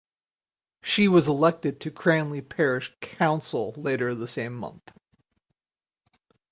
[0.81, 4.91] She was elected to Cranleigh Parish Council later the same month.